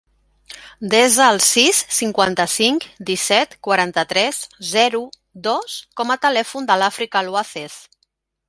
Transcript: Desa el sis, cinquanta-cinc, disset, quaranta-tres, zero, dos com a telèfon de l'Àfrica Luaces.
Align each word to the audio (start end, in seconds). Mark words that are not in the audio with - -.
Desa 0.93 1.27
el 1.33 1.41
sis, 1.47 1.81
cinquanta-cinc, 1.97 2.87
disset, 3.11 3.53
quaranta-tres, 3.69 4.41
zero, 4.73 5.03
dos 5.49 5.77
com 6.01 6.15
a 6.17 6.21
telèfon 6.27 6.71
de 6.73 6.83
l'Àfrica 6.85 7.27
Luaces. 7.31 7.79